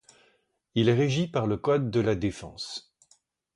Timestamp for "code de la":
1.57-2.15